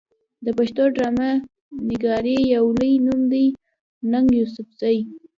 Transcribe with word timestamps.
د 0.45 0.47
پښتو 0.57 0.83
ډرامه 0.95 1.29
نګارۍ 1.87 2.37
يو 2.55 2.65
لوئې 2.77 2.95
نوم 3.05 3.21
دی 3.31 3.45
ننګ 4.11 4.27
يوسفزۍ 4.39 4.97